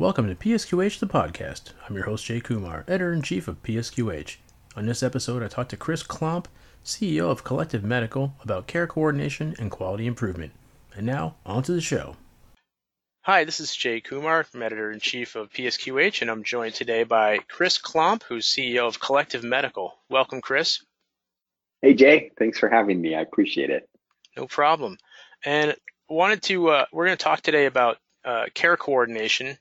[0.00, 1.74] Welcome to PSQH the podcast.
[1.86, 4.38] I'm your host Jay Kumar, editor in chief of PSQH.
[4.74, 6.46] On this episode, I talked to Chris Klomp,
[6.82, 10.52] CEO of Collective Medical, about care coordination and quality improvement.
[10.96, 12.16] And now, on to the show.
[13.24, 17.02] Hi, this is Jay Kumar, I'm editor in chief of PSQH, and I'm joined today
[17.02, 19.98] by Chris Klomp, who's CEO of Collective Medical.
[20.08, 20.82] Welcome, Chris.
[21.82, 22.30] Hey, Jay.
[22.38, 23.14] Thanks for having me.
[23.14, 23.86] I appreciate it.
[24.34, 24.96] No problem.
[25.44, 25.76] And
[26.08, 29.58] wanted to, uh, we're going to talk today about uh, care coordination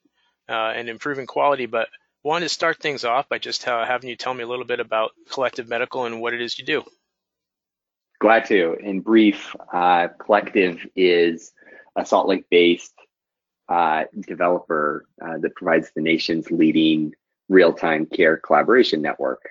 [0.49, 1.65] uh, and improving quality.
[1.65, 1.89] But
[2.23, 4.79] wanted to start things off by just uh, having you tell me a little bit
[4.79, 6.83] about Collective Medical and what it is you do.
[8.19, 8.73] Glad to.
[8.73, 11.53] In brief, uh, Collective is
[11.95, 12.93] a Salt Lake based
[13.69, 17.13] uh, developer uh, that provides the nation's leading
[17.47, 19.41] real time care collaboration network.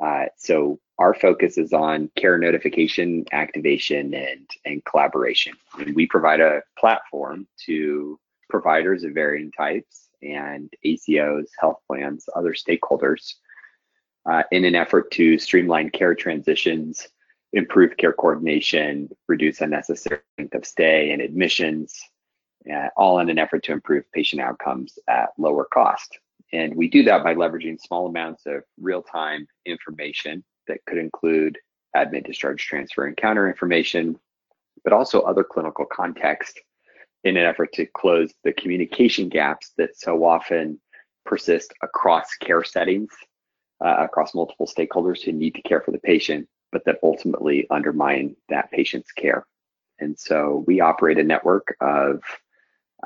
[0.00, 5.54] Uh, so, our focus is on care notification, activation, and, and collaboration.
[5.78, 12.52] And we provide a platform to providers of varying types and ACOs, health plans, other
[12.52, 13.34] stakeholders
[14.30, 17.08] uh, in an effort to streamline care transitions,
[17.52, 21.98] improve care coordination, reduce unnecessary length of stay and admissions,
[22.72, 26.18] uh, all in an effort to improve patient outcomes at lower cost.
[26.52, 31.58] And we do that by leveraging small amounts of real time information that could include
[31.94, 34.18] admit, discharge, transfer, and counter information,
[34.84, 36.60] but also other clinical context
[37.24, 40.80] in an effort to close the communication gaps that so often
[41.24, 43.10] persist across care settings,
[43.84, 48.34] uh, across multiple stakeholders who need to care for the patient, but that ultimately undermine
[48.48, 49.46] that patient's care.
[50.00, 52.22] And so we operate a network of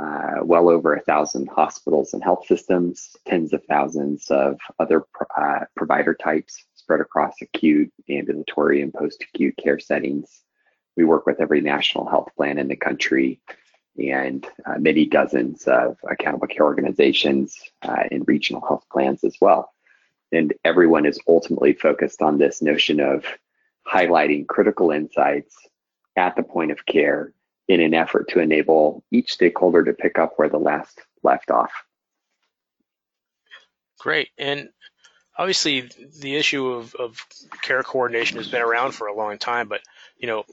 [0.00, 5.04] uh, well over a thousand hospitals and health systems, tens of thousands of other
[5.36, 10.42] uh, provider types spread across acute, ambulatory, and post acute care settings.
[10.96, 13.40] We work with every national health plan in the country
[13.98, 19.72] and uh, many dozens of accountable care organizations uh, and regional health plans as well.
[20.30, 23.24] And everyone is ultimately focused on this notion of
[23.86, 25.54] highlighting critical insights
[26.16, 27.32] at the point of care
[27.68, 31.72] in an effort to enable each stakeholder to pick up where the last left off.
[33.98, 34.30] Great.
[34.36, 34.68] And
[35.36, 35.88] obviously
[36.20, 37.24] the issue of, of
[37.62, 39.80] care coordination has been around for a long time, but
[40.16, 40.44] you know,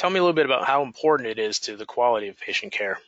[0.00, 2.72] tell me a little bit about how important it is to the quality of patient
[2.72, 2.98] care.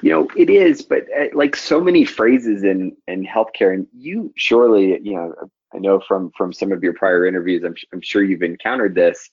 [0.00, 4.32] You know, it is, but uh, like so many phrases in in healthcare, and you
[4.36, 5.34] surely, you know,
[5.74, 9.28] I know from from some of your prior interviews, I'm I'm sure you've encountered this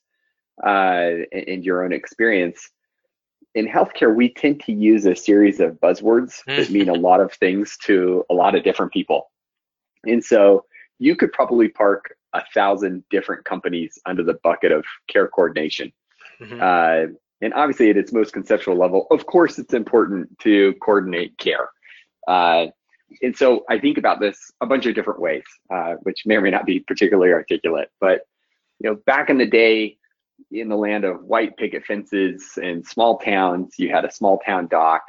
[0.66, 2.72] uh, in, in your own experience.
[3.54, 7.32] In healthcare, we tend to use a series of buzzwords that mean a lot of
[7.34, 9.30] things to a lot of different people,
[10.08, 10.66] and so
[10.98, 15.94] you could probably park a thousand different companies under the bucket of care coordination
[16.42, 16.60] Mm-hmm.
[16.62, 21.70] Uh, and obviously, at its most conceptual level, of course, it's important to coordinate care.
[22.28, 22.68] Uh,
[23.22, 26.42] and so I think about this a bunch of different ways, uh, which may or
[26.42, 27.90] may not be particularly articulate.
[28.00, 28.22] But
[28.80, 29.98] you know, back in the day,
[30.52, 34.68] in the land of white picket fences and small towns, you had a small town
[34.68, 35.04] doc,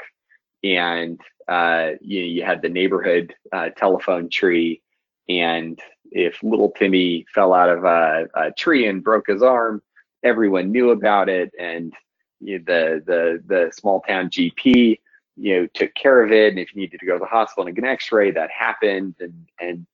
[0.62, 4.82] and uh, you, you had the neighborhood uh, telephone tree.
[5.28, 9.82] And if little Timmy fell out of a, a tree and broke his arm,
[10.26, 11.92] everyone knew about it, and
[12.40, 14.98] you know, the the the small town GP
[15.36, 16.50] you know took care of it.
[16.50, 19.14] And if you needed to go to the hospital and get an X-ray, that happened,
[19.20, 19.86] and and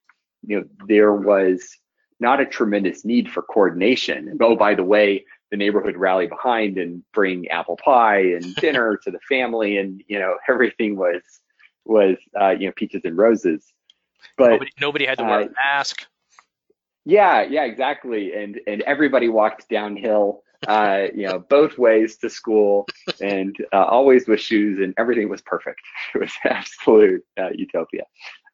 [0.46, 1.76] you know there was
[2.20, 4.28] not a tremendous need for coordination.
[4.28, 8.98] And oh, by the way, the neighborhood rally behind and bring apple pie and dinner
[9.04, 11.22] to the family, and you know everything was
[11.84, 13.72] was uh, you know peaches and roses.
[14.38, 16.06] But nobody, nobody had to wear uh, a mask.
[17.04, 18.32] Yeah, yeah, exactly.
[18.34, 22.86] And and everybody walked downhill, uh, you know, both ways to school,
[23.20, 25.80] and uh, always with shoes, and everything was perfect.
[26.14, 28.04] It was absolute uh, utopia.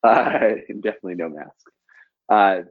[0.02, 1.66] Uh, definitely no mask.
[2.28, 2.62] Uh,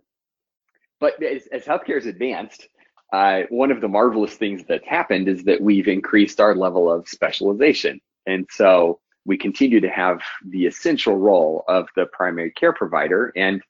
[0.99, 2.67] but as, as healthcare has advanced,
[3.13, 7.07] uh, one of the marvelous things that's happened is that we've increased our level of
[7.07, 13.31] specialization, and so we continue to have the essential role of the primary care provider
[13.35, 13.62] and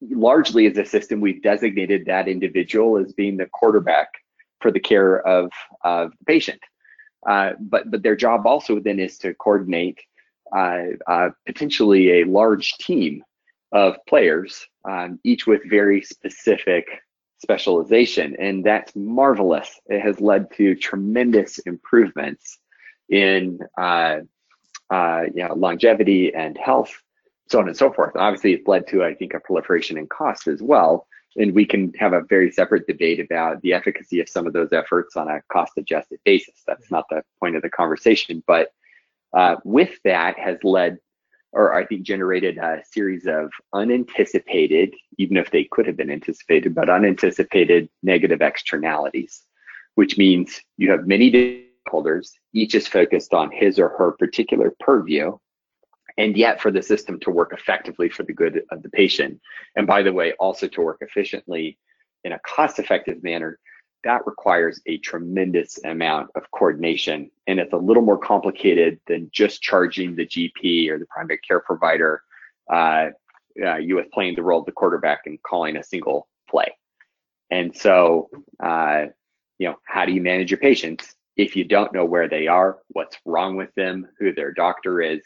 [0.00, 4.08] largely as a system, we've designated that individual as being the quarterback
[4.60, 5.50] for the care of,
[5.82, 6.60] of the patient.
[7.28, 9.98] Uh, but but their job also then is to coordinate
[10.56, 13.22] uh, uh, potentially a large team
[13.72, 16.86] of players, um, each with very specific
[17.38, 19.80] specialization, and that's marvelous.
[19.86, 22.58] It has led to tremendous improvements
[23.08, 24.20] in uh,
[24.90, 26.96] uh, you know, longevity and health
[27.50, 28.14] so on and so forth.
[28.16, 31.06] Obviously, it's led to, I think, a proliferation in cost as well.
[31.36, 34.72] And we can have a very separate debate about the efficacy of some of those
[34.72, 36.62] efforts on a cost adjusted basis.
[36.66, 38.42] That's not the point of the conversation.
[38.46, 38.72] But
[39.32, 40.98] uh, with that has led
[41.52, 46.74] or I think generated a series of unanticipated, even if they could have been anticipated,
[46.74, 49.44] but unanticipated negative externalities,
[49.94, 55.36] which means you have many stakeholders, each is focused on his or her particular purview.
[56.18, 59.40] And yet, for the system to work effectively for the good of the patient,
[59.76, 61.78] and by the way, also to work efficiently
[62.24, 63.58] in a cost effective manner,
[64.04, 67.30] that requires a tremendous amount of coordination.
[67.46, 71.60] And it's a little more complicated than just charging the GP or the primary care
[71.60, 72.22] provider,
[72.70, 73.10] uh,
[73.64, 76.72] uh, you with playing the role of the quarterback and calling a single play.
[77.50, 78.28] And so,
[78.62, 79.06] uh,
[79.58, 82.78] you know, how do you manage your patients if you don't know where they are,
[82.88, 85.22] what's wrong with them, who their doctor is?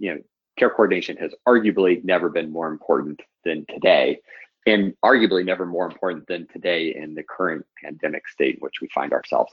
[0.00, 0.20] You know,
[0.58, 4.18] care coordination has arguably never been more important than today
[4.66, 8.88] and arguably never more important than today in the current pandemic state in which we
[8.94, 9.52] find ourselves.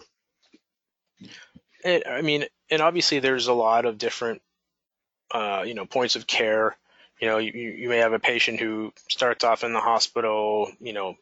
[1.83, 4.41] And, I mean, and obviously there's a lot of different,
[5.31, 6.75] uh, you know, points of care.
[7.21, 10.93] You know, you, you may have a patient who starts off in the hospital, you
[10.93, 11.15] know,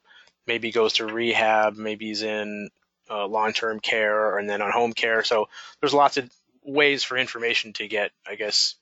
[0.48, 2.69] maybe goes to rehab, maybe he's in
[3.10, 5.24] uh, long-term care and then on home care.
[5.24, 5.48] So
[5.80, 6.30] there's lots of
[6.63, 8.75] ways for information to get, I guess,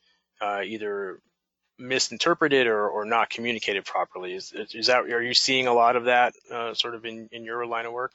[0.43, 1.19] uh, either
[1.79, 4.33] misinterpreted or, or not communicated properly.
[4.33, 7.43] Is, is that are you seeing a lot of that uh, sort of in, in
[7.43, 8.13] your line of work?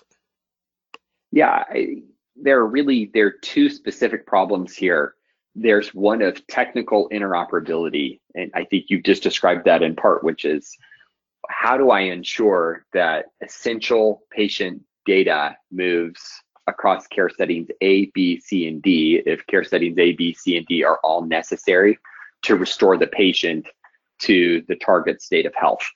[1.31, 2.03] Yeah, I,
[2.37, 5.15] there are really there are two specific problems here.
[5.55, 10.45] There's one of technical interoperability, and I think you just described that in part, which
[10.45, 10.77] is
[11.49, 16.21] how do I ensure that essential patient data moves
[16.67, 20.67] across care settings A, B, C, and D if care settings A, B, C, and
[20.67, 21.99] D are all necessary
[22.43, 23.67] to restore the patient
[24.21, 25.87] to the target state of health.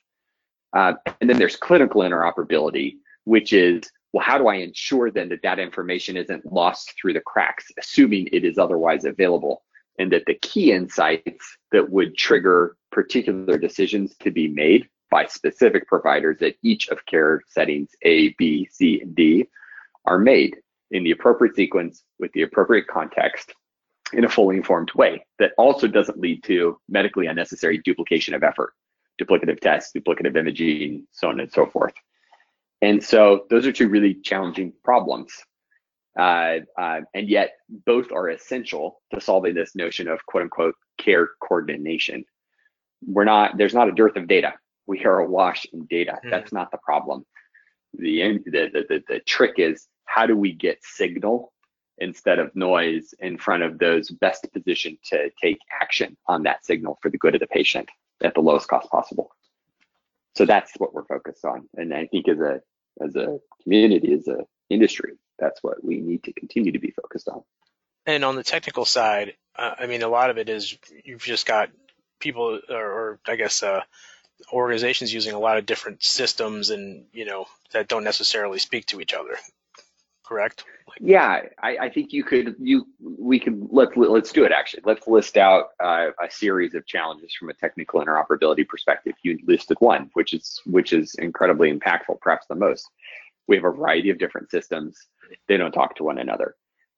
[0.75, 2.95] Uh, and then there's clinical interoperability,
[3.25, 7.21] which is, well, how do I ensure then that that information isn't lost through the
[7.21, 9.63] cracks, assuming it is otherwise available?
[9.99, 15.87] And that the key insights that would trigger particular decisions to be made by specific
[15.87, 19.47] providers at each of care settings A, B, C, and D
[20.05, 20.57] are made
[20.89, 23.53] in the appropriate sequence with the appropriate context
[24.11, 28.73] in a fully informed way that also doesn't lead to medically unnecessary duplication of effort,
[29.21, 31.93] duplicative tests, duplicative imaging, so on and so forth.
[32.81, 35.31] And so those are two really challenging problems.
[36.19, 37.53] Uh, uh, and yet
[37.85, 42.25] both are essential to solving this notion of quote unquote care coordination.
[43.05, 44.53] We're not, there's not a dearth of data.
[44.85, 46.19] We are awash in data.
[46.25, 46.29] Mm.
[46.29, 47.25] That's not the problem.
[47.93, 51.52] The, the, the, the trick is how do we get signal
[51.97, 56.97] instead of noise in front of those best positioned to take action on that signal
[57.01, 57.89] for the good of the patient
[58.23, 59.31] at the lowest cost possible.
[60.35, 61.69] So that's what we're focused on.
[61.75, 62.61] And I think as a
[63.01, 67.27] as a community, as a industry, that's what we need to continue to be focused
[67.27, 67.43] on.
[68.05, 71.45] And on the technical side, uh, I mean, a lot of it is you've just
[71.45, 71.69] got
[72.19, 73.81] people, or, or I guess uh,
[74.51, 78.99] organizations using a lot of different systems, and you know that don't necessarily speak to
[78.99, 79.37] each other
[80.23, 80.63] correct?
[80.99, 84.83] Yeah, I, I, think you could you we could let's let's do it actually.
[84.85, 89.13] Let's list out uh, a series of challenges from a technical interoperability perspective.
[89.23, 92.87] You listed one, which is which is incredibly impactful, perhaps the most.
[93.47, 94.97] We have a variety of different systems.
[95.47, 96.55] They don't talk to one another.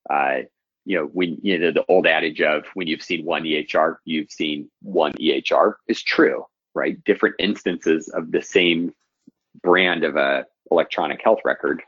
[0.09, 0.39] Uh,
[0.85, 4.31] you know, when you know the old adage of when you've seen one EHR, you've
[4.31, 7.01] seen one EHR is true, right?
[7.05, 8.93] Different instances of the same
[9.63, 11.81] brand of a electronic health record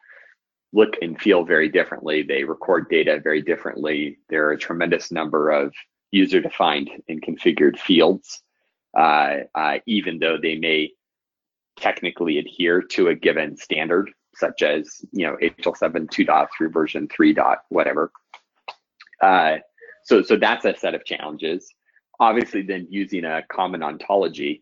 [0.78, 2.22] look and feel very differently.
[2.22, 4.20] They record data very differently.
[4.30, 5.74] There are a tremendous number of
[6.12, 8.44] user defined and configured fields,
[8.96, 10.92] uh, uh, even though they may
[11.80, 17.64] technically adhere to a given standard, such as you know HL7 2.3 version 3 dot
[17.70, 18.12] whatever.
[19.20, 19.58] Uh,
[20.04, 21.74] so, so that's a set of challenges.
[22.20, 24.62] Obviously, then using a common ontology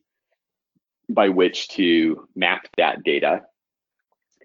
[1.10, 3.42] by which to map that data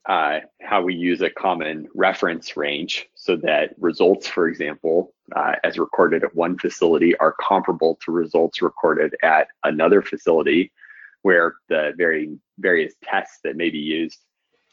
[0.08, 5.78] uh, how we use a common reference range so that results, for example, uh, as
[5.78, 10.72] recorded at one facility are comparable to results recorded at another facility
[11.22, 14.18] where the very various tests that may be used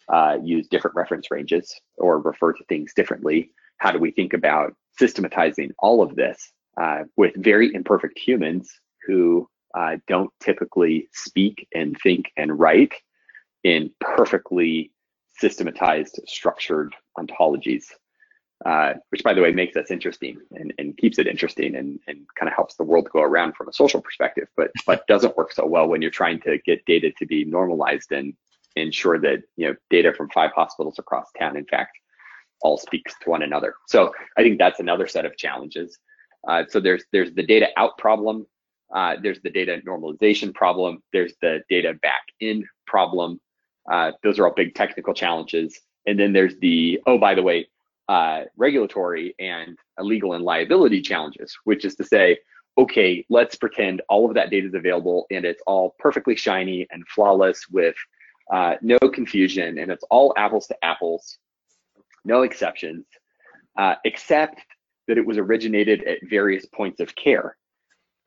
[0.09, 3.51] uh, use different reference ranges or refer to things differently.
[3.79, 8.71] How do we think about systematizing all of this uh, with very imperfect humans
[9.05, 12.93] who uh, don't typically speak and think and write
[13.63, 14.91] in perfectly
[15.39, 17.85] systematized, structured ontologies,
[18.65, 22.25] uh, which by the way makes us interesting and, and keeps it interesting and, and
[22.37, 25.51] kind of helps the world go around from a social perspective, but but doesn't work
[25.51, 28.33] so well when you're trying to get data to be normalized and
[28.75, 31.97] ensure that you know data from five hospitals across town, in fact,
[32.61, 33.75] all speaks to one another.
[33.87, 35.99] So I think that's another set of challenges.
[36.47, 38.47] Uh, so there's there's the data out problem.
[38.93, 43.39] uh, there's the data normalization problem, there's the data back in problem.
[43.91, 45.79] Uh, those are all big technical challenges.
[46.05, 47.67] And then there's the, oh, by the way,
[48.07, 52.37] uh, regulatory and legal and liability challenges, which is to say,
[52.77, 57.03] okay, let's pretend all of that data is available and it's all perfectly shiny and
[57.07, 57.95] flawless with
[58.53, 61.39] uh, no confusion and it's all apples to apples,
[62.23, 63.05] no exceptions,
[63.77, 64.61] uh, except
[65.07, 67.57] that it was originated at various points of care.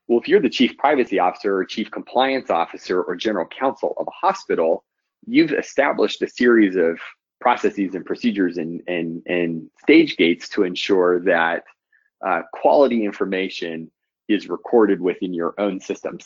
[0.09, 4.09] Well, if you're the chief privacy officer or chief compliance officer or general counsel of
[4.09, 4.85] a hospital,
[5.27, 6.99] you've established a series of
[7.41, 11.65] processes and procedures and, and, and stage gates to ensure that
[12.25, 13.91] uh, quality information
[14.29, 16.25] is recorded within your own systems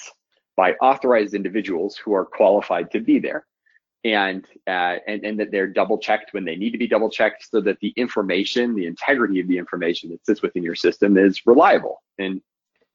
[0.56, 3.46] by authorized individuals who are qualified to be there.
[4.04, 7.48] And, uh, and, and that they're double checked when they need to be double checked
[7.50, 11.46] so that the information, the integrity of the information that sits within your system is
[11.46, 12.42] reliable and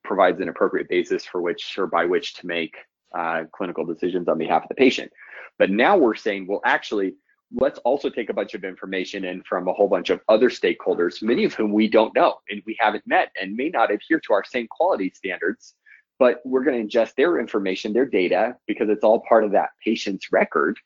[0.04, 2.76] provides an appropriate basis for which or by which to make
[3.18, 5.12] uh, clinical decisions on behalf of the patient.
[5.58, 7.16] But now we're saying, well, actually,
[7.54, 11.22] let's also take a bunch of information in from a whole bunch of other stakeholders,
[11.22, 14.34] many of whom we don't know and we haven't met and may not adhere to
[14.34, 15.76] our same quality standards.
[16.20, 19.70] But we're going to ingest their information, their data, because it's all part of that
[19.84, 20.78] patient's record.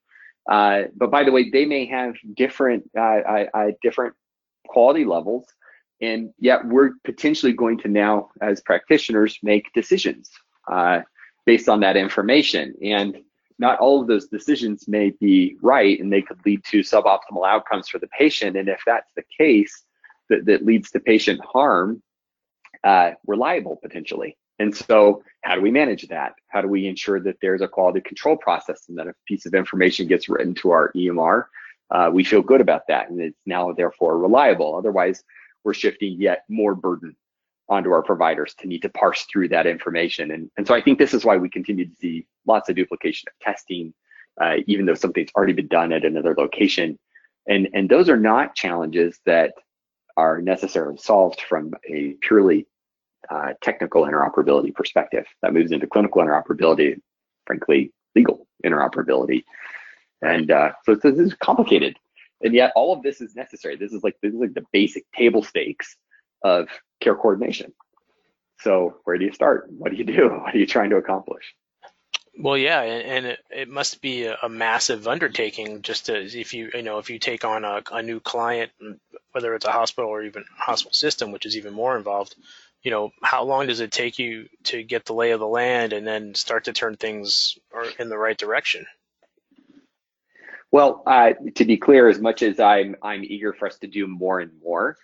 [0.50, 4.14] Uh, but by the way, they may have different uh, uh, uh different
[4.68, 5.48] quality levels,
[6.02, 10.30] and yet we're potentially going to now, as practitioners, make decisions
[10.72, 11.00] uh,
[11.46, 12.74] based on that information.
[12.82, 13.18] And
[13.60, 17.88] not all of those decisions may be right and they could lead to suboptimal outcomes
[17.88, 18.58] for the patient.
[18.58, 19.84] And if that's the case,
[20.30, 22.02] that, that leads to patient harm,
[22.84, 24.38] uh, we're liable potentially.
[24.60, 26.34] And so, how do we manage that?
[26.48, 29.54] How do we ensure that there's a quality control process and that a piece of
[29.54, 31.46] information gets written to our EMR?
[31.92, 34.76] Uh, we feel good about that and it's now therefore reliable.
[34.76, 35.24] Otherwise,
[35.64, 37.16] we're shifting yet more burden
[37.70, 40.32] onto our providers to need to parse through that information.
[40.32, 43.28] And, and so I think this is why we continue to see lots of duplication
[43.30, 43.94] of testing,
[44.42, 47.00] uh, even though something's already been done at another location.
[47.48, 49.54] And, and those are not challenges that
[50.18, 52.68] are necessarily solved from a purely
[53.30, 55.26] uh, technical interoperability perspective.
[55.42, 57.00] That moves into clinical interoperability,
[57.46, 59.44] frankly, legal interoperability.
[60.22, 61.98] And uh, so this is complicated.
[62.42, 63.78] And yet all of this is necessary.
[63.78, 65.96] This is like this is like the basic table stakes
[66.44, 66.68] of
[67.04, 67.74] care coordination.
[68.62, 69.68] So where do you start?
[69.70, 70.30] What do you do?
[70.44, 71.54] What are you trying to accomplish?
[72.36, 76.82] Well, yeah, and it, it must be a, massive undertaking just to if you you
[76.82, 78.72] know if you take on a, a new client,
[79.34, 82.36] whether it's a hospital or even hospital system, which is even more involved.
[82.82, 85.94] You know, how long does it take you to get the lay of the land
[85.94, 87.58] and then start to turn things
[88.00, 88.86] in the right direction?
[90.72, 94.08] Well, uh, to be clear, as much as I'm I'm eager for us to do
[94.08, 94.98] more and more,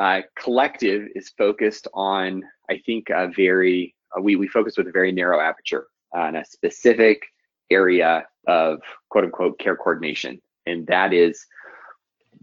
[0.00, 4.92] uh, collective is focused on, I think, a very, uh, we, we focus with a
[4.92, 7.22] very narrow aperture on a specific
[7.70, 8.80] area of
[9.10, 10.40] quote unquote care coordination.
[10.64, 11.44] And that is,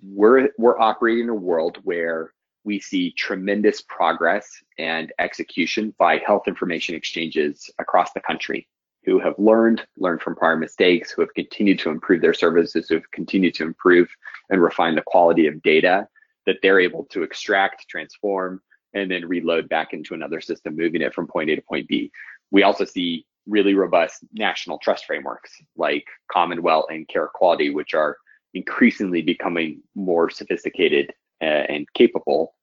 [0.03, 2.31] we're, we're operating in a world where
[2.63, 4.47] we see tremendous progress
[4.77, 8.67] and execution by health information exchanges across the country
[9.03, 12.95] who have learned, learned from prior mistakes, who have continued to improve their services, who
[12.95, 14.07] have continued to improve
[14.51, 16.07] and refine the quality of data
[16.47, 18.61] that they're able to extract, transform,
[18.93, 22.11] and then reload back into another system, moving it from point A to point B.
[22.49, 28.17] We also see really robust national trust frameworks like CommonWell and Carequality, which are
[28.53, 32.55] increasingly becoming more sophisticated uh, and capable.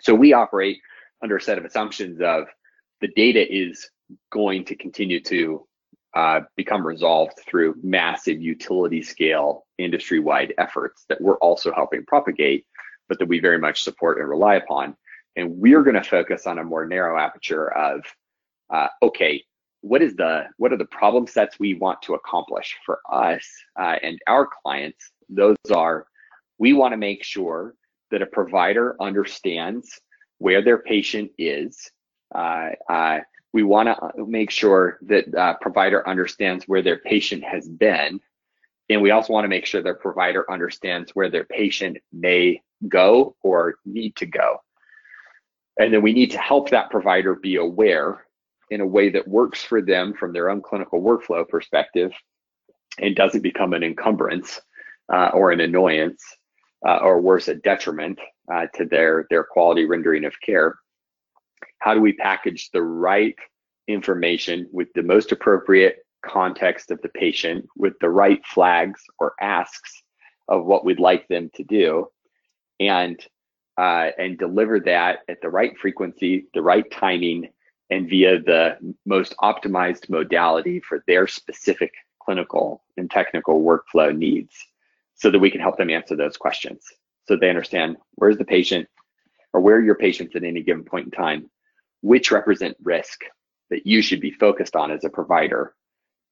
[0.00, 0.78] So we operate
[1.22, 2.46] under a set of assumptions of
[3.00, 3.88] the data is
[4.30, 5.66] going to continue to
[6.14, 12.64] uh, become resolved through massive utility scale industry wide efforts that we're also helping propagate
[13.08, 14.96] but that we very much support and rely upon.
[15.36, 18.04] And we're going to focus on a more narrow aperture of,
[18.72, 19.42] uh, okay,
[19.80, 23.46] what is the what are the problem sets we want to accomplish for us
[23.78, 25.10] uh, and our clients?
[25.28, 26.06] Those are,
[26.58, 27.74] we want to make sure
[28.10, 30.00] that a provider understands
[30.38, 31.90] where their patient is.
[32.34, 33.20] Uh, uh
[33.52, 38.20] we want to make sure that uh, provider understands where their patient has been
[38.90, 43.36] and we also want to make sure their provider understands where their patient may go
[43.42, 44.58] or need to go.
[45.78, 48.24] And then we need to help that provider be aware
[48.70, 52.12] in a way that works for them from their own clinical workflow perspective
[52.98, 54.60] and doesn't become an encumbrance
[55.12, 56.22] uh, or an annoyance
[56.86, 58.18] uh, or worse, a detriment
[58.52, 60.76] uh, to their, their quality rendering of care.
[61.78, 63.36] How do we package the right
[63.88, 70.02] information with the most appropriate context of the patient with the right flags or asks
[70.48, 72.06] of what we'd like them to do
[72.80, 73.20] and
[73.76, 77.48] uh, and deliver that at the right frequency, the right timing,
[77.90, 84.54] and via the most optimized modality for their specific clinical and technical workflow needs
[85.14, 86.84] so that we can help them answer those questions
[87.26, 88.88] so they understand where's the patient
[89.52, 91.50] or where are your patients at any given point in time
[92.00, 93.22] which represent risk
[93.70, 95.74] that you should be focused on as a provider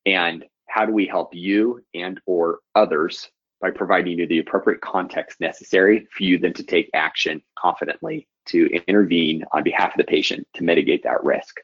[0.06, 3.28] and how do we help you and or others
[3.62, 8.68] by providing you the appropriate context necessary for you then to take action confidently to
[8.88, 11.60] intervene on behalf of the patient to mitigate that risk.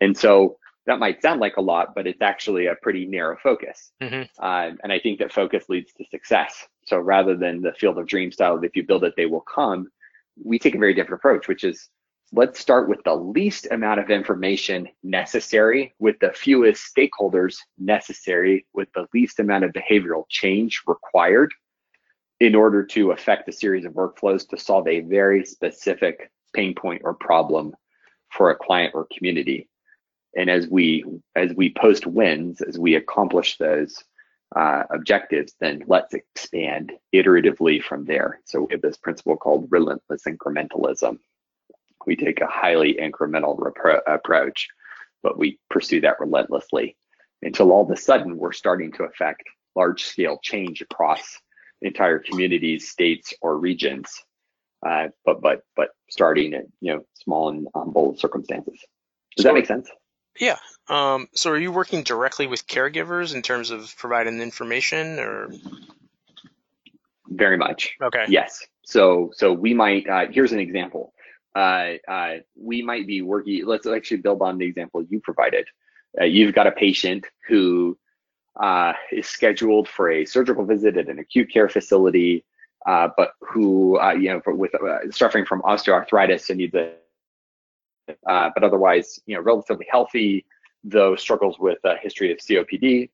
[0.00, 3.92] And so that might sound like a lot, but it's actually a pretty narrow focus.
[4.02, 4.22] Mm-hmm.
[4.38, 6.66] Uh, and I think that focus leads to success.
[6.86, 9.88] So rather than the field of dream style, if you build it, they will come,
[10.44, 11.88] we take a very different approach, which is
[12.32, 18.88] let's start with the least amount of information necessary with the fewest stakeholders necessary with
[18.94, 21.52] the least amount of behavioral change required
[22.40, 27.02] in order to affect a series of workflows to solve a very specific pain point
[27.04, 27.74] or problem
[28.30, 29.68] for a client or community.
[30.36, 31.04] And as we
[31.36, 34.02] as we post wins as we accomplish those
[34.54, 38.40] uh, objectives then let's expand iteratively from there.
[38.44, 41.18] So we have this principle called relentless incrementalism
[42.06, 44.68] we take a highly incremental repro- approach,
[45.22, 46.96] but we pursue that relentlessly
[47.42, 49.42] until all of a sudden we're starting to affect
[49.74, 51.38] large scale change across
[51.82, 54.08] entire communities, states, or regions.
[54.86, 58.78] Uh, but but but starting at you know small and humble circumstances.
[59.36, 59.90] Does so, that make sense?
[60.38, 60.56] Yeah.
[60.88, 65.48] Um, so are you working directly with caregivers in terms of providing information or?
[67.28, 67.96] Very much.
[68.00, 68.26] Okay.
[68.28, 68.64] Yes.
[68.84, 70.08] So so we might.
[70.08, 71.12] Uh, here's an example
[71.56, 73.64] uh, uh, we might be working.
[73.64, 75.66] Let's actually build on the example you provided.
[76.20, 77.96] Uh, you've got a patient who
[78.60, 82.44] uh, is scheduled for a surgical visit at an acute care facility,
[82.86, 84.72] uh, but who uh, you know with
[85.10, 86.92] suffering from osteoarthritis and needs a
[88.26, 90.44] but otherwise you know relatively healthy,
[90.84, 93.08] though struggles with a history of COPD.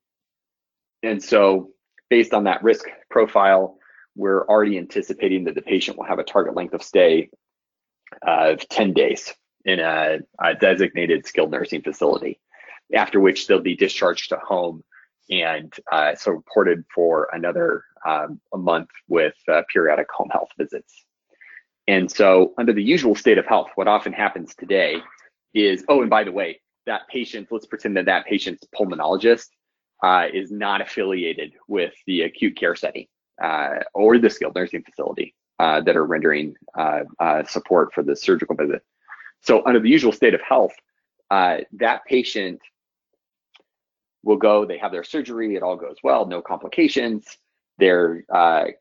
[1.05, 1.71] And so,
[2.11, 3.79] based on that risk profile,
[4.17, 7.31] we're already anticipating that the patient will have a target length of stay
[8.23, 12.41] of 10 days in a, a, designated skilled nursing facility,
[12.95, 14.83] after which they'll be discharged to home
[15.31, 21.05] and uh, so reported for another um, a month with uh, periodic home health visits.
[21.89, 24.97] And so, under the usual state of health, what often happens today
[25.55, 29.47] is oh, and by the way, that patient, let's pretend that that patient's pulmonologist
[30.03, 33.07] uh, is not affiliated with the acute care setting
[33.43, 38.17] uh, or the skilled nursing facility uh, that are rendering uh, uh, support for the
[38.17, 38.83] surgical visit.
[39.41, 40.73] So under the usual state of health,
[41.31, 42.61] that patient
[44.23, 47.27] will go, they have their surgery, it all goes well, no complications.
[47.79, 48.25] They're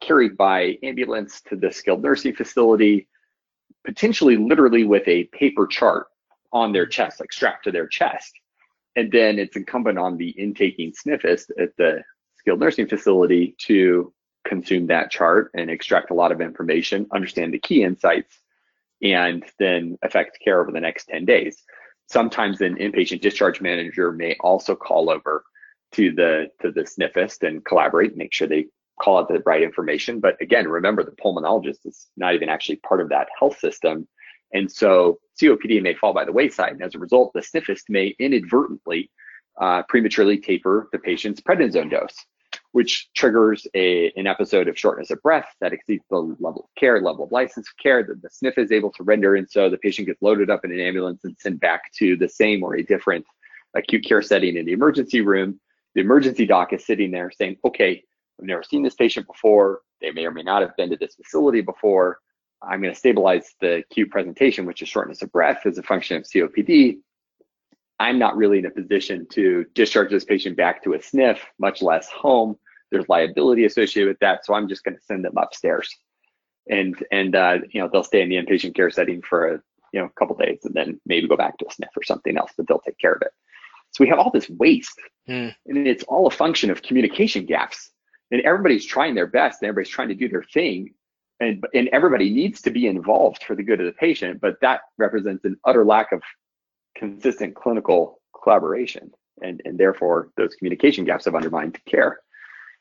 [0.02, 3.08] carried by ambulance to the skilled nursing facility,
[3.86, 6.08] potentially literally with a paper chart
[6.54, 8.32] on their chest, like strapped to their chest.
[8.96, 12.04] And then it's incumbent on the intaking SNFist at the
[12.36, 14.14] skilled nursing facility to
[14.46, 18.40] consume that chart and extract a lot of information, understand the key insights,
[19.02, 21.64] and then affect care over the next 10 days.
[22.10, 25.44] Sometimes an inpatient discharge manager may also call over
[25.94, 28.68] to the to the SNFist and collaborate, make sure they
[29.02, 30.20] call out the right information.
[30.20, 34.08] But again, remember the pulmonologist is not even actually part of that health system.
[34.54, 36.74] And so COPD may fall by the wayside.
[36.74, 39.10] And as a result, the SNFist may inadvertently
[39.60, 42.16] uh, prematurely taper the patient's prednisone dose
[42.72, 47.02] which triggers a, an episode of shortness of breath that exceeds the level of care,
[47.02, 49.36] level of license of care that the SNF is able to render.
[49.36, 52.30] And so the patient gets loaded up in an ambulance and sent back to the
[52.30, 53.26] same or a different
[53.76, 55.60] acute care setting in the emergency room.
[55.96, 58.04] The emergency doc is sitting there saying, okay,
[58.40, 59.82] I've never seen this patient before.
[60.00, 62.20] They may or may not have been to this facility before.
[62.64, 66.18] I'm going to stabilize the acute presentation, which is shortness of breath as a function
[66.18, 67.00] of COPD.
[68.02, 71.84] I'm not really in a position to discharge this patient back to a SNF, much
[71.84, 72.58] less home.
[72.90, 75.96] There's liability associated with that, so I'm just going to send them upstairs,
[76.68, 79.62] and and uh, you know they'll stay in the inpatient care setting for a
[79.94, 82.38] you know a couple days, and then maybe go back to a SNF or something
[82.38, 83.32] else, but they'll take care of it.
[83.92, 85.54] So we have all this waste, mm.
[85.68, 87.92] and it's all a function of communication gaps.
[88.32, 90.96] And everybody's trying their best, and everybody's trying to do their thing,
[91.40, 94.42] and and everybody needs to be involved for the good of the patient.
[94.42, 96.24] But that represents an utter lack of
[96.96, 99.12] consistent clinical collaboration.
[99.42, 102.20] And, and therefore, those communication gaps have undermined care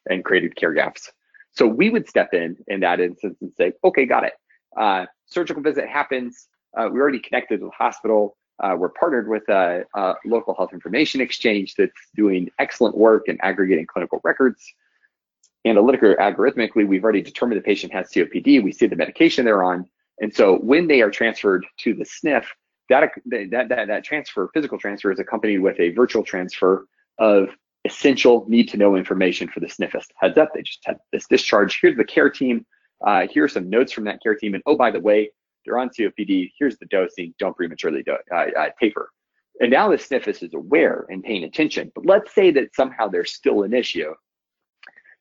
[0.09, 1.11] and created care gaps.
[1.53, 4.35] So we would step in in that instance and say, okay, got it.
[4.77, 6.49] Uh, surgical visit happens.
[6.77, 8.37] Uh, we already connected to the hospital.
[8.61, 13.41] Uh, we're partnered with a, a, local health information exchange that's doing excellent work in
[13.41, 14.63] aggregating clinical records.
[15.65, 18.63] Analytically or algorithmically, we've already determined the patient has COPD.
[18.63, 19.89] We see the medication they're on.
[20.21, 22.45] And so when they are transferred to the SNF,
[22.91, 26.87] that, that, that, that transfer, physical transfer, is accompanied with a virtual transfer
[27.19, 27.49] of
[27.85, 30.09] essential need to know information for the SNFist.
[30.17, 31.79] Heads up, they just had this discharge.
[31.81, 32.67] Here's the care team.
[33.07, 34.55] Uh, here are some notes from that care team.
[34.55, 35.31] And oh, by the way,
[35.65, 36.53] they're on COPD.
[36.59, 37.35] Here's the dosing.
[37.39, 39.11] Don't prematurely do, uh, uh, taper.
[39.61, 41.93] And now the SNFist is aware and paying attention.
[41.95, 44.13] But let's say that somehow there's still an issue.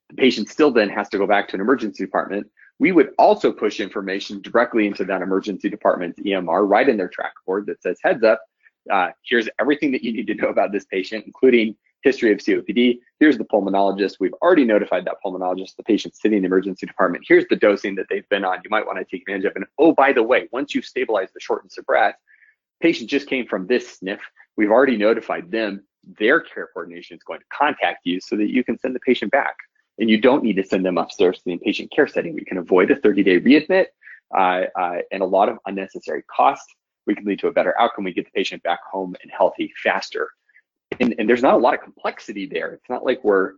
[0.09, 2.47] The patient still then has to go back to an emergency department.
[2.79, 7.33] We would also push information directly into that emergency department's EMR right in their track
[7.45, 8.41] board that says, heads up,
[8.89, 12.99] uh, here's everything that you need to know about this patient, including history of COPD.
[13.19, 14.15] Here's the pulmonologist.
[14.19, 17.25] We've already notified that pulmonologist, the patient sitting in the emergency department.
[17.27, 18.59] Here's the dosing that they've been on.
[18.63, 19.55] You might want to take advantage of.
[19.55, 22.15] And oh, by the way, once you've stabilized the shortness of breath,
[22.81, 24.19] patient just came from this SNF.
[24.55, 25.83] We've already notified them.
[26.17, 29.31] Their care coordination is going to contact you so that you can send the patient
[29.31, 29.55] back.
[29.99, 32.33] And you don't need to send them upstairs to the inpatient care setting.
[32.33, 33.87] We can avoid a 30-day readmit
[34.35, 36.63] uh, uh, and a lot of unnecessary cost.
[37.05, 38.05] We can lead to a better outcome.
[38.05, 40.29] We get the patient back home and healthy faster
[40.99, 42.73] and, and there's not a lot of complexity there.
[42.73, 43.53] It's not like we're,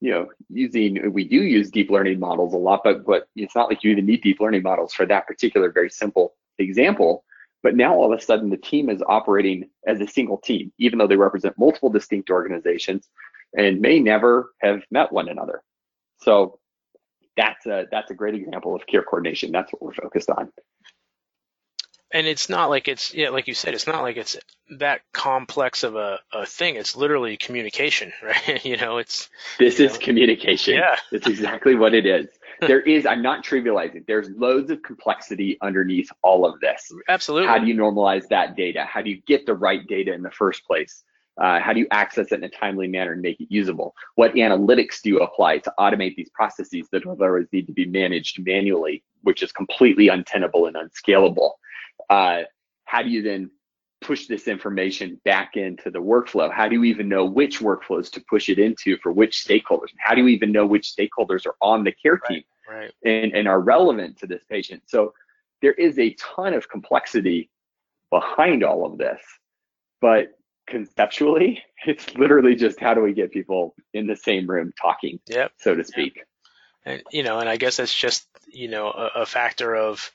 [0.00, 3.68] you know, using, we do use deep learning models a lot, but, but it's not
[3.68, 7.24] like you even need deep learning models for that particular very simple example.
[7.62, 10.98] But now all of a sudden the team is operating as a single team, even
[10.98, 13.08] though they represent multiple distinct organizations
[13.56, 15.62] and may never have met one another.
[16.20, 16.58] So
[17.36, 19.50] that's a, that's a great example of care coordination.
[19.50, 20.52] That's what we're focused on.
[22.12, 24.36] And it's not like it's yeah like you said it's not like it's
[24.78, 26.76] that complex of a, a thing.
[26.76, 28.64] It's literally communication right?
[28.64, 29.98] You know it's this is know.
[29.98, 30.74] communication.
[30.74, 30.96] Yeah.
[31.10, 32.28] It's exactly what it is.
[32.58, 36.90] There is i'm not trivializing there's loads of complexity underneath all of this.
[37.06, 37.48] Absolutely.
[37.48, 38.86] How do you normalize that data?
[38.86, 41.04] How do you get the right data in the first place
[41.40, 43.94] uh, how do you access it in a timely manner and make it usable?
[44.14, 48.44] What analytics do you apply to automate these processes that otherwise need to be managed
[48.44, 51.58] manually, which is completely untenable and unscalable?
[52.10, 52.42] uh,
[52.84, 53.50] how do you then
[54.00, 56.52] push this information back into the workflow?
[56.52, 59.88] How do you even know which workflows to push it into for which stakeholders?
[59.98, 62.92] How do you even know which stakeholders are on the care team right, right.
[63.04, 64.82] And, and are relevant to this patient?
[64.86, 65.14] So
[65.62, 67.50] there is a ton of complexity
[68.10, 69.20] behind all of this,
[70.00, 70.35] but
[70.66, 75.52] conceptually, it's literally just how do we get people in the same room talking, yep.
[75.58, 76.16] so to speak.
[76.16, 76.26] Yep.
[76.84, 80.10] And you know, and I guess it's just you know a, a factor of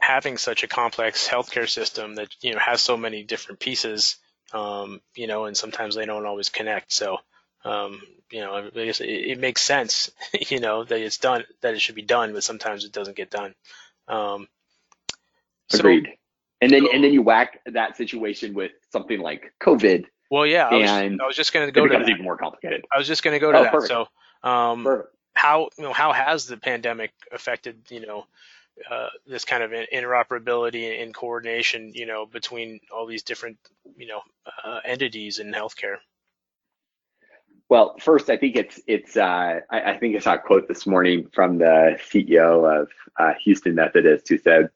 [0.00, 4.16] having such a complex healthcare system that you know has so many different pieces,
[4.52, 6.92] um, you know, and sometimes they don't always connect.
[6.92, 7.18] So,
[7.64, 10.10] um, you know, I guess it, it, makes sense,
[10.48, 13.30] you know, that it's done, that it should be done, but sometimes it doesn't get
[13.30, 13.54] done.
[14.08, 14.48] Um,
[15.72, 16.06] Agreed.
[16.06, 16.12] So,
[16.60, 20.04] and then so, and then you whack that situation with something like COVID.
[20.30, 22.08] Well, yeah, I was, I was just going to go to that.
[22.08, 22.84] even more complicated.
[22.94, 23.72] I was just going to go to oh, that.
[23.72, 23.88] Perfect.
[23.88, 25.02] So, um,
[25.34, 28.26] how you know how has the pandemic affected you know
[28.88, 33.58] uh, this kind of interoperability and coordination, you know, between all these different,
[33.96, 34.20] you know,
[34.64, 35.96] uh, entities in healthcare?
[37.68, 40.86] Well, first, I think it's it's uh, I, I, think I saw a quote this
[40.86, 44.70] morning from the CEO of uh, Houston Methodist who said,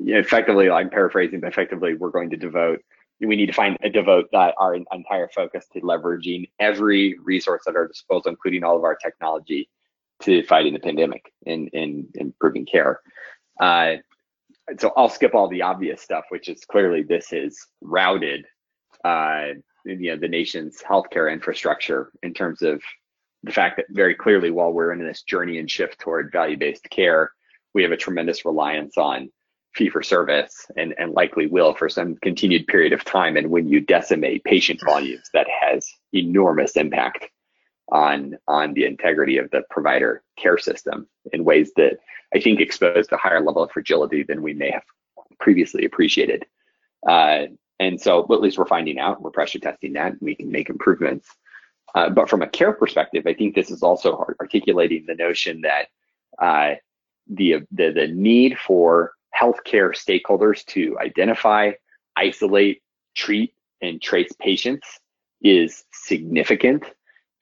[0.00, 2.80] effectively, I'm paraphrasing, but effectively, we're going to devote
[3.18, 7.74] we need to find a devote that our entire focus to leveraging every resource at
[7.74, 9.70] our disposal, including all of our technology,
[10.20, 13.00] to fighting the pandemic and, and improving care.
[13.58, 13.94] Uh,
[14.78, 18.44] so I'll skip all the obvious stuff, which is clearly this is routed
[19.04, 19.52] uh,
[19.84, 22.82] you know the nation's healthcare infrastructure in terms of
[23.44, 27.30] the fact that very clearly while we're in this journey and shift toward value-based care,
[27.74, 29.30] we have a tremendous reliance on
[29.76, 33.36] fee for service and, and likely will for some continued period of time.
[33.36, 37.28] And when you decimate patient volumes, that has enormous impact
[37.92, 41.98] on on the integrity of the provider care system in ways that
[42.34, 44.82] I think expose a higher level of fragility than we may have
[45.38, 46.44] previously appreciated.
[47.08, 47.42] Uh,
[47.78, 50.70] and so at least we're finding out, we're pressure testing that, and we can make
[50.70, 51.28] improvements.
[51.94, 55.86] Uh, but from a care perspective, I think this is also articulating the notion that
[56.42, 56.76] uh,
[57.28, 61.72] the, the, the need for healthcare stakeholders to identify,
[62.16, 62.82] isolate,
[63.14, 64.86] treat, and trace patients
[65.42, 66.84] is significant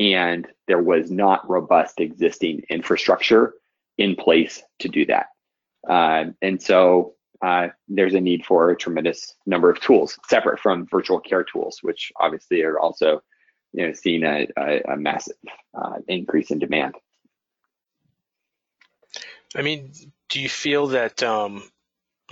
[0.01, 3.55] and there was not robust existing infrastructure
[3.99, 5.27] in place to do that.
[5.89, 10.87] Uh, and so uh, there's a need for a tremendous number of tools separate from
[10.87, 13.23] virtual care tools, which obviously are also
[13.73, 15.37] you know, seeing a, a, a massive
[15.75, 16.95] uh, increase in demand.
[19.55, 19.93] I mean,
[20.29, 21.63] do you feel that um,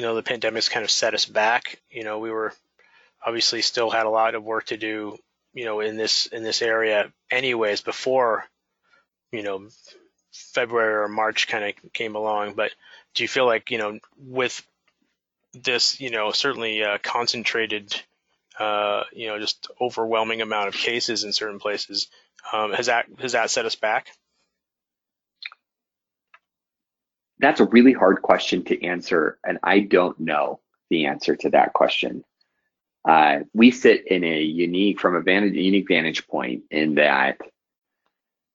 [0.03, 1.81] you know the pandemic's kind of set us back?
[1.91, 2.53] You know, we were
[3.25, 5.19] obviously still had a lot of work to do
[5.55, 8.45] you know, in this in this area anyways before,
[9.31, 9.69] you know,
[10.33, 12.55] February or March kind of came along.
[12.55, 12.73] But
[13.15, 14.67] do you feel like, you know, with
[15.53, 17.95] this, you know, certainly uh, concentrated,
[18.59, 22.09] uh, you know, just overwhelming amount of cases in certain places,
[22.53, 24.09] um, has that has that set us back?
[27.43, 31.73] That's a really hard question to answer, and I don't know the answer to that
[31.73, 32.25] question.
[33.05, 37.39] Uh, we sit in a unique, from a vantage, unique vantage point in that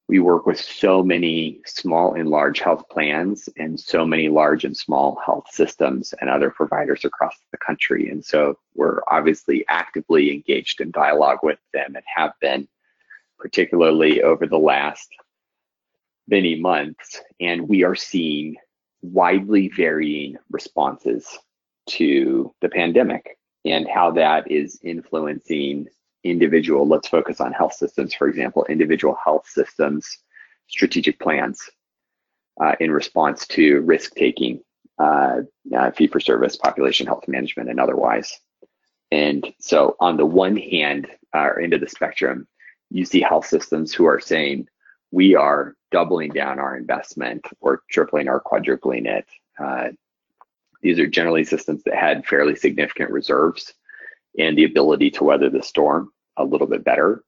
[0.07, 4.77] we work with so many small and large health plans and so many large and
[4.77, 8.09] small health systems and other providers across the country.
[8.09, 12.69] And so we're obviously actively engaged in dialogue with them and have been,
[13.37, 15.09] particularly over the last
[16.29, 17.19] many months.
[17.41, 18.55] And we are seeing
[19.01, 21.27] widely varying responses
[21.87, 25.87] to the pandemic and how that is influencing
[26.23, 30.23] individual, let's focus on health systems, for example, individual health systems
[30.67, 31.61] strategic plans
[32.61, 34.61] uh, in response to risk taking,
[34.99, 35.37] uh,
[35.75, 38.33] uh, fee for service, population health management, and otherwise.
[39.11, 42.47] And so, on the one hand, uh, of the spectrum,
[42.89, 44.67] you see health systems who are saying,
[45.11, 49.25] we are doubling down our investment or tripling or quadrupling it.
[49.59, 49.89] Uh,
[50.81, 53.73] these are generally systems that had fairly significant reserves
[54.37, 57.23] and the ability to weather the storm a little bit better,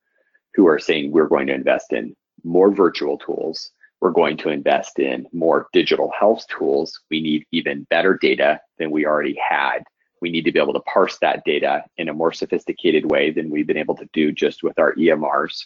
[0.53, 3.71] who are saying we're going to invest in more virtual tools.
[4.01, 6.99] We're going to invest in more digital health tools.
[7.09, 9.79] We need even better data than we already had.
[10.21, 13.49] We need to be able to parse that data in a more sophisticated way than
[13.49, 15.65] we've been able to do just with our EMRs.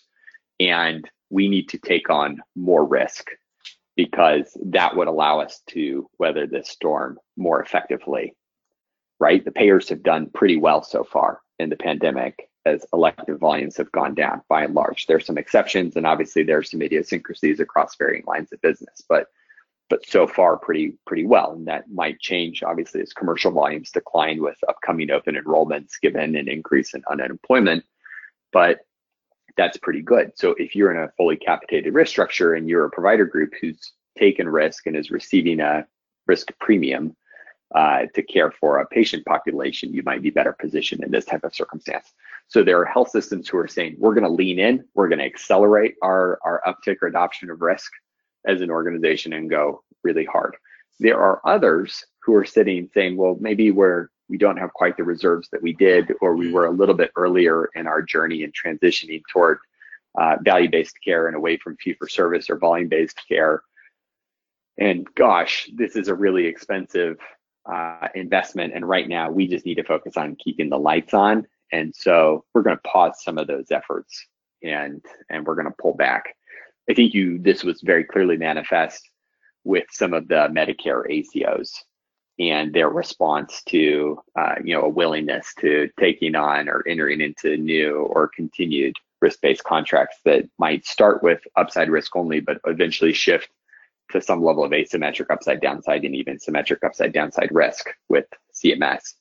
[0.59, 3.29] And we need to take on more risk
[3.95, 8.35] because that would allow us to weather this storm more effectively.
[9.19, 9.43] Right?
[9.43, 13.91] The payers have done pretty well so far in the pandemic as elective volumes have
[13.91, 15.05] gone down by and large.
[15.05, 19.27] There's some exceptions, and obviously there's some idiosyncrasies across varying lines of business, but
[19.89, 21.51] but so far pretty pretty well.
[21.51, 26.47] And that might change obviously as commercial volumes decline with upcoming open enrollments given an
[26.47, 27.83] increase in unemployment.
[28.51, 28.79] But
[29.57, 30.31] that's pretty good.
[30.35, 33.93] So if you're in a fully capitated risk structure and you're a provider group who's
[34.17, 35.85] taken risk and is receiving a
[36.27, 37.15] risk premium
[37.75, 41.43] uh, to care for a patient population, you might be better positioned in this type
[41.43, 42.13] of circumstance.
[42.47, 45.19] So there are health systems who are saying, we're going to lean in, we're going
[45.19, 47.91] to accelerate our, our uptick or adoption of risk
[48.45, 50.55] as an organization and go really hard.
[50.99, 55.03] There are others who are sitting saying, well, maybe we're we don't have quite the
[55.03, 58.51] reserves that we did, or we were a little bit earlier in our journey in
[58.51, 59.59] transitioning toward
[60.19, 63.63] uh, value-based care and away from fee-for-service or volume-based care.
[64.77, 67.17] And gosh, this is a really expensive
[67.71, 71.47] uh, investment, and right now we just need to focus on keeping the lights on
[71.73, 74.27] and so we're going to pause some of those efforts
[74.61, 76.35] and and we're going to pull back.
[76.89, 79.09] I think you this was very clearly manifest
[79.65, 81.71] with some of the Medicare ACOs
[82.39, 87.57] and their response to uh, you know a willingness to taking on or entering into
[87.57, 93.49] new or continued risk-based contracts that might start with upside risk only, but eventually shift
[94.11, 99.13] to some level of asymmetric upside downside and even symmetric upside downside risk with CMS,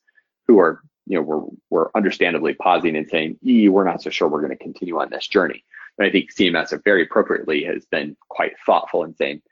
[0.49, 4.41] who are you know, we're, we're understandably pausing and saying, we're not so sure we're
[4.41, 5.65] going to continue on this journey.
[5.99, 9.43] And I think CMS very appropriately has been quite thoughtful in saying,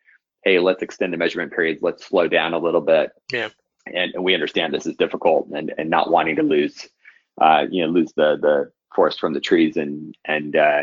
[0.45, 3.11] hey, let's extend the measurement periods, let's slow down a little bit.
[3.33, 3.51] Yeah.
[3.87, 6.89] And, and we understand this is difficult and, and not wanting to lose,
[7.41, 10.83] uh, you know, lose the, the forest from the trees and, and, uh,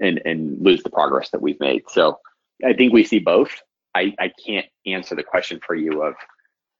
[0.00, 1.82] and, and lose the progress that we've made.
[1.88, 2.18] So
[2.64, 3.50] I think we see both.
[3.94, 6.14] I, I can't answer the question for you of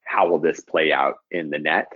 [0.05, 1.87] how will this play out in the net.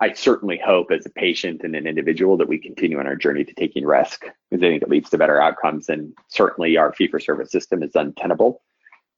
[0.00, 3.44] I certainly hope as a patient and an individual that we continue on our journey
[3.44, 5.88] to taking risk because I think it leads to better outcomes.
[5.88, 8.60] And certainly our fee for service system is untenable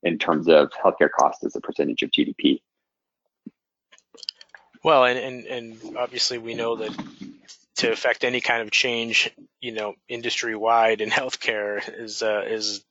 [0.02, 2.60] in terms of healthcare cost as a percentage of GDP.
[4.84, 6.92] Well, and, and, and obviously we know that
[7.76, 9.30] to affect any kind of change,
[9.60, 12.84] you know, industry wide in healthcare is, uh, is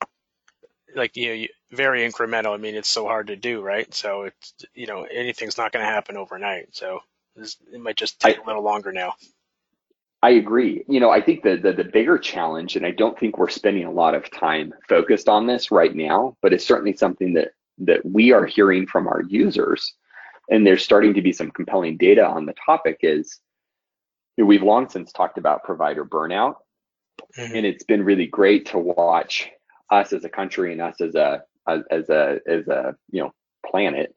[0.95, 2.53] like, you know, very incremental.
[2.53, 3.93] I mean, it's so hard to do, right?
[3.93, 6.75] So it's, you know, anything's not going to happen overnight.
[6.75, 7.01] So
[7.35, 9.13] it might just take I, a little longer now.
[10.23, 10.83] I agree.
[10.87, 13.85] You know, I think the, the, the bigger challenge, and I don't think we're spending
[13.85, 17.49] a lot of time focused on this right now, but it's certainly something that
[17.79, 19.93] that we are hearing from our users,
[20.49, 22.97] and there's starting to be some compelling data on the topic.
[23.03, 23.39] Is
[24.37, 26.55] you know, we've long since talked about provider burnout,
[27.37, 27.55] mm-hmm.
[27.55, 29.51] and it's been really great to watch
[29.91, 33.31] us as a country and us as a as, as a as a you know
[33.63, 34.15] planet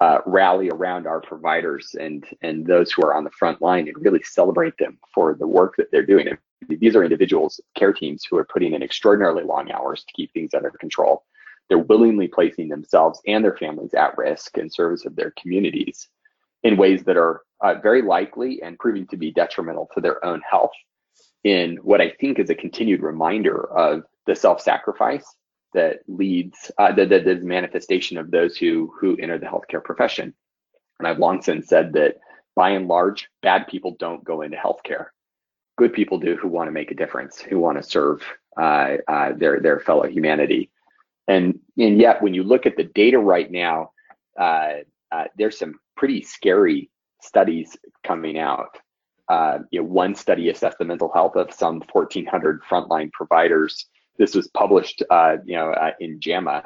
[0.00, 3.96] uh, rally around our providers and and those who are on the front line and
[4.02, 6.26] really celebrate them for the work that they're doing.
[6.68, 10.54] These are individuals, care teams who are putting in extraordinarily long hours to keep things
[10.54, 11.24] under control.
[11.68, 16.08] They're willingly placing themselves and their families at risk in service of their communities
[16.62, 20.42] in ways that are uh, very likely and proving to be detrimental to their own
[20.48, 20.72] health
[21.44, 25.24] in what I think is a continued reminder of the self-sacrifice
[25.74, 30.34] that leads uh, the, the, the manifestation of those who who enter the healthcare profession.
[30.98, 32.16] And I've long since said that
[32.56, 35.06] by and large, bad people don't go into healthcare.
[35.78, 38.22] Good people do who want to make a difference, who want to serve
[38.60, 40.70] uh, uh, their their fellow humanity.
[41.28, 43.92] And and yet, when you look at the data right now,
[44.38, 44.78] uh,
[45.12, 46.90] uh there's some pretty scary
[47.22, 48.76] studies coming out.
[49.28, 53.86] Uh, you know, one study assessed the mental health of some 1,400 frontline providers.
[54.18, 56.64] This was published, uh, you know, in JAMA,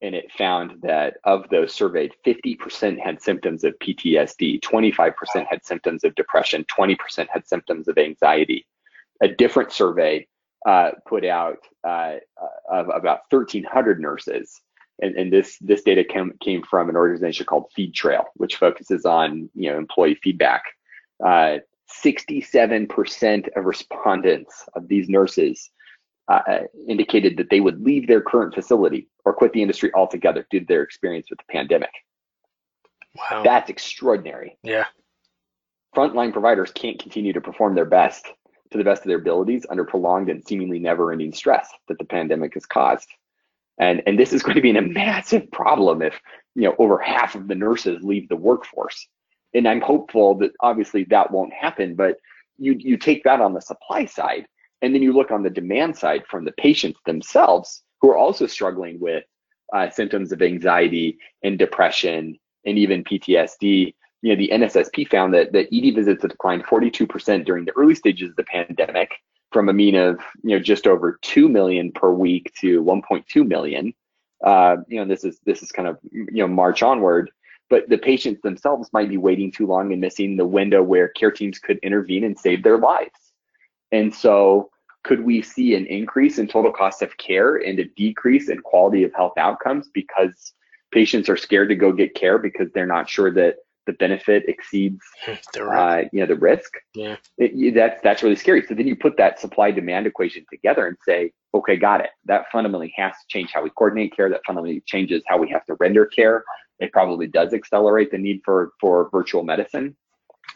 [0.00, 5.12] and it found that of those surveyed, 50% had symptoms of PTSD, 25%
[5.48, 8.66] had symptoms of depression, 20% had symptoms of anxiety.
[9.22, 10.26] A different survey
[10.66, 12.16] uh, put out uh,
[12.70, 14.60] of about 1,300 nurses,
[15.00, 19.48] and, and, this this data came came from an organization called Feedtrail, which focuses on
[19.54, 20.62] you know employee feedback.
[21.22, 25.70] 67% uh, of respondents of these nurses
[26.28, 30.60] uh, indicated that they would leave their current facility or quit the industry altogether due
[30.60, 31.90] to their experience with the pandemic.
[33.16, 33.42] Wow.
[33.42, 34.58] That's extraordinary.
[34.62, 34.86] Yeah.
[35.96, 38.26] Frontline providers can't continue to perform their best
[38.70, 42.54] to the best of their abilities under prolonged and seemingly never-ending stress that the pandemic
[42.54, 43.08] has caused.
[43.78, 46.20] And and this is going to be a massive problem if
[46.54, 49.08] you know over half of the nurses leave the workforce.
[49.54, 52.18] And I'm hopeful that obviously that won't happen, but
[52.58, 54.46] you you take that on the supply side,
[54.82, 58.46] and then you look on the demand side from the patients themselves who are also
[58.46, 59.24] struggling with
[59.74, 65.52] uh, symptoms of anxiety and depression and even PTSD you know, the NSSP found that,
[65.52, 69.12] that ED visits have declined 42% during the early stages of the pandemic
[69.52, 73.92] from a mean of, you know, just over 2 million per week to 1.2 million.
[74.44, 77.30] Uh, you know, this is, this is kind of, you know, March onward,
[77.70, 81.30] but the patients themselves might be waiting too long and missing the window where care
[81.30, 83.27] teams could intervene and save their lives.
[83.92, 84.70] And so
[85.04, 89.04] could we see an increase in total cost of care and a decrease in quality
[89.04, 90.52] of health outcomes because
[90.92, 95.00] patients are scared to go get care because they're not sure that the benefit exceeds
[95.58, 96.70] uh, you know the risk?
[96.94, 97.16] Yeah.
[97.38, 98.64] It, that's that's really scary.
[98.68, 102.10] So then you put that supply demand equation together and say okay got it.
[102.26, 104.28] That fundamentally has to change how we coordinate care.
[104.28, 106.44] That fundamentally changes how we have to render care.
[106.80, 109.96] It probably does accelerate the need for for virtual medicine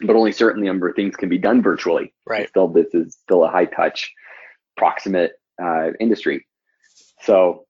[0.01, 3.43] but only certain number of things can be done virtually right still this is still
[3.43, 4.11] a high touch
[4.75, 6.45] proximate uh, industry
[7.21, 7.65] so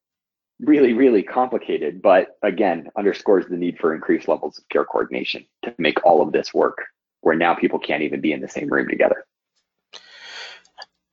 [0.59, 5.73] really, really complicated, but again, underscores the need for increased levels of care coordination to
[5.77, 6.85] make all of this work
[7.21, 9.25] where now people can't even be in the same room together.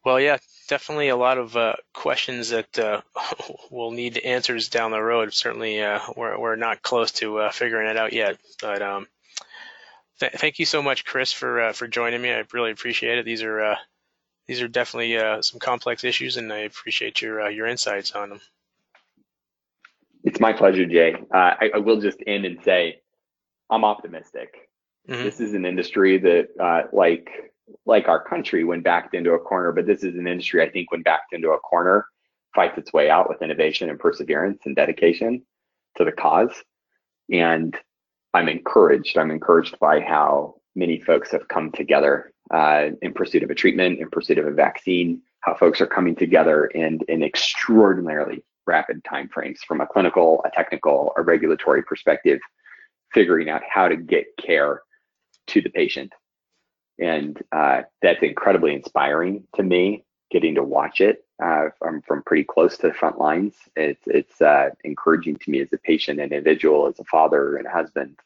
[0.04, 3.02] Well, yeah, definitely a lot of uh, questions that uh,
[3.70, 5.34] will need answers down the road.
[5.34, 8.38] Certainly, uh, we're, we're not close to uh, figuring it out yet.
[8.60, 9.06] But um,
[10.20, 12.32] th- thank you so much, Chris, for uh, for joining me.
[12.32, 13.24] I really appreciate it.
[13.24, 13.76] These are uh,
[14.46, 18.40] these are definitely some complex issues, and I appreciate your your insights on them.
[20.24, 21.14] It's my pleasure, Jay.
[21.14, 23.00] Uh, I, I, will just end and say
[23.70, 24.68] I'm optimistic.
[25.08, 25.22] Mm-hmm.
[25.22, 27.30] This is an industry that, uh, like
[27.86, 30.90] like our country, when backed into a corner, but this is an industry I think
[30.90, 32.06] when backed into a corner,
[32.54, 35.42] fights its way out with innovation and perseverance and dedication
[35.96, 36.52] to the cause.
[37.32, 37.76] And
[38.34, 39.18] I'm encouraged.
[39.18, 44.00] I'm encouraged by how many folks have come together uh, in pursuit of a treatment,
[44.00, 45.22] in pursuit of a vaccine.
[45.40, 51.12] How folks are coming together in in extraordinarily rapid timeframes from a clinical, a technical,
[51.16, 52.38] a regulatory perspective,
[53.12, 54.82] figuring out how to get care
[55.48, 56.12] to the patient.
[56.98, 62.44] And uh, that's incredibly inspiring to me, getting to watch it uh, from, from pretty
[62.44, 63.54] close to the front lines.
[63.76, 67.66] It's, it's uh, encouraging to me as a patient, an individual, as a father and
[67.66, 68.18] a husband,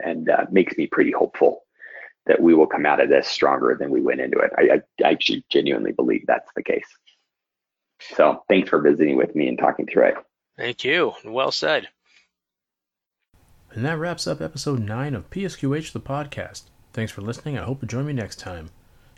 [0.00, 1.62] and uh, makes me pretty hopeful
[2.26, 4.52] that we will come out of this stronger than we went into it.
[4.56, 6.86] I, I, I actually genuinely believe that's the case.
[8.00, 10.14] So thanks for visiting with me and talking through it.
[10.56, 11.12] Thank you.
[11.24, 11.88] Well said.
[13.70, 16.64] And that wraps up episode 9 of PSQH the podcast.
[16.92, 17.58] Thanks for listening.
[17.58, 18.70] I hope you join me next time.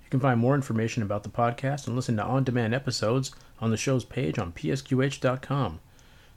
[0.05, 3.71] You can find more information about the podcast and listen to on demand episodes on
[3.71, 5.81] the show's page on psqh.com.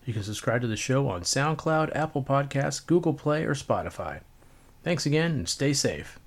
[0.06, 4.22] You can subscribe to the show on SoundCloud, Apple Podcasts, Google Play, or Spotify.
[4.84, 6.18] Thanks again and stay safe.